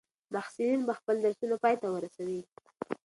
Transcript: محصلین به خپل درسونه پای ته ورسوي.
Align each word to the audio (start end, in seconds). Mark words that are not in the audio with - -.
محصلین 0.33 0.81
به 0.87 0.93
خپل 0.99 1.15
درسونه 1.23 1.55
پای 1.63 1.75
ته 1.81 1.87
ورسوي. 1.95 2.41